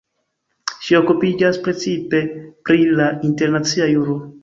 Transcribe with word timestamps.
Ŝi 0.87 0.97
okupiĝas 0.99 1.61
precipe 1.69 2.25
pri 2.71 2.91
la 2.97 3.15
internacia 3.33 3.97
juro. 3.97 4.23